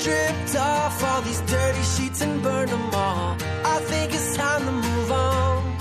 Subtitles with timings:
[0.00, 3.36] stripped off all these dirty sheets and burn them all.
[3.64, 5.76] I think it's time to move on.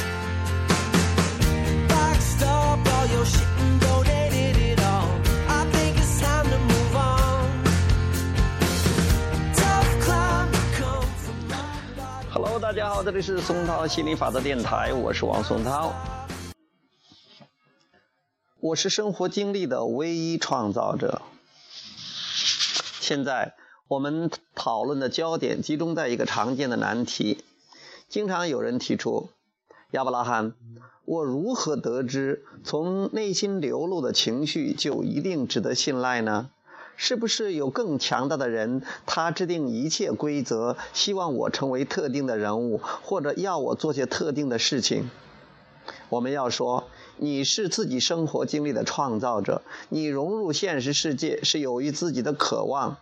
[1.87, 5.07] Boxed up all your shit and donated it all.
[5.47, 7.63] I think it's time to move on.
[9.55, 12.29] Tough climb come from rock bottom.
[12.33, 15.93] Hello，大家好，这里是松涛心理法则电台，我是王松涛。
[18.59, 21.21] 我是生活经历的唯一创造者。
[22.99, 23.53] 现在
[23.89, 27.43] 我们讨论的焦点集中在一个常见的难题。
[28.07, 29.29] 经常有人提出
[29.89, 30.53] ：“亚伯拉罕，
[31.05, 36.51] 我如何得知从内心流露的情绪就一定值得信赖呢？
[36.97, 45.09] 是不是有更强大的人，他制定一切规则，希望我成为特定的人物，或者要我做些特定的事情？”
[46.09, 46.83] 我们要说，
[47.17, 52.97] 你是自己生活经历的创造者，你融入现实世界是由于自己的渴望。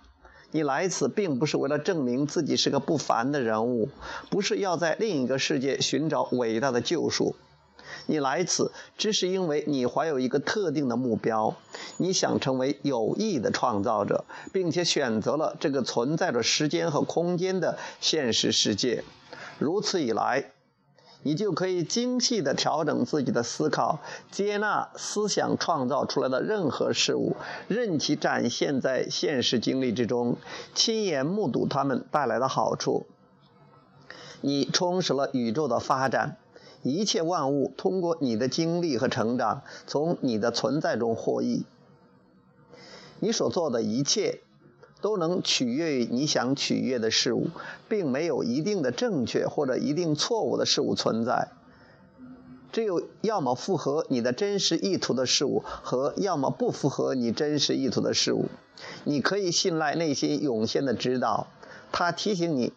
[0.58, 3.90] 你来此并不是为了证明自己是个不凡的人物，
[4.32, 7.36] 不是要在另一个世界寻找伟大的救赎。
[8.08, 11.56] 你来此只是因为你怀有一个特定的目标，
[11.98, 19.04] 你想成为有益的创造者，并且选择了这个存在着时间和空间的现实世界。
[19.60, 20.54] 如此以来，
[21.28, 24.00] 你就可以精细地调整自己的思考，
[24.32, 27.36] 接纳思想创造出来的任何事物，
[27.68, 30.38] 任其展现在现实经历之中，
[30.74, 33.06] 亲眼目睹它们带来的好处。
[34.40, 36.38] 你充实了宇宙的发展，
[36.82, 41.66] 一切万物通过你的经历和成长，从你的存在中获益。
[43.20, 44.40] 你所做的一切。
[45.02, 47.48] 都能取悦于你想取悦的事物，
[47.88, 51.50] 并没有一定的正确或者一定错误的事物存在。
[52.72, 58.46] 只有要么符合你的真实意图的事物，和要么不符合你真实意图的事物。
[59.04, 61.48] 你可以信赖内心涌现的指导，
[61.92, 62.74] 它提醒你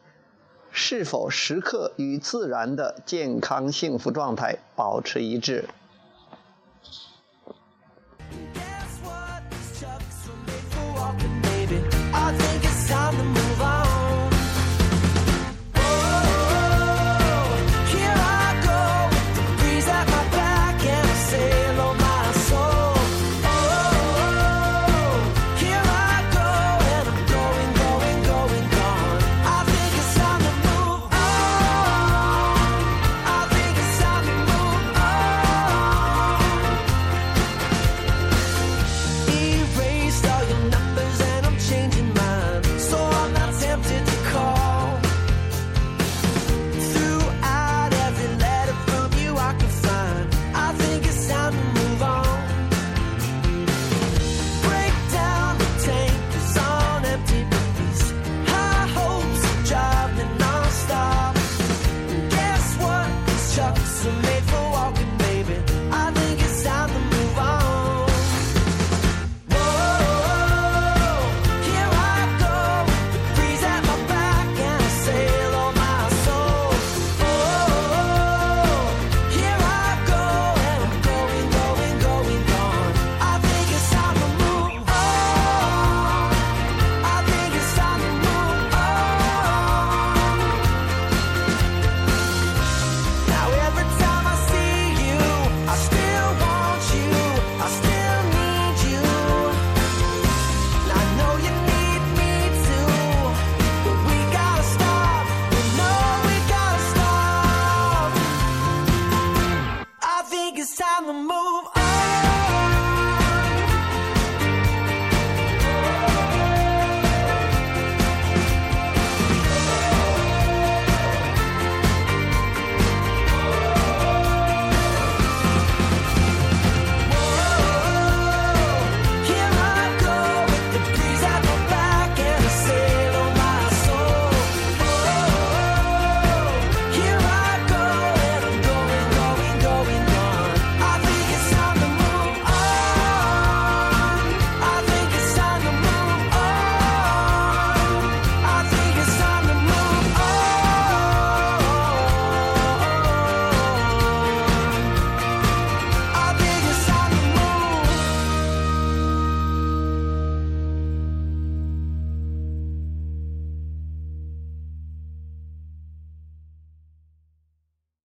[0.70, 5.66] 是否时刻与自然的健康幸福状态保持一致。